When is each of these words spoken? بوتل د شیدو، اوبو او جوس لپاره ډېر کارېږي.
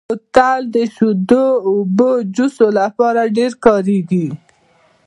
بوتل 0.07 0.61
د 0.75 0.75
شیدو، 0.95 1.45
اوبو 1.69 2.09
او 2.17 2.25
جوس 2.35 2.55
لپاره 2.79 3.21
ډېر 3.37 3.51
کارېږي. 3.65 4.27